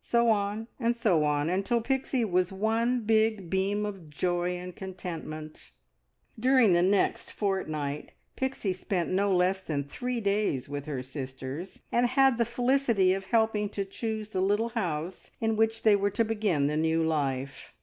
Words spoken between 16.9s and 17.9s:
life.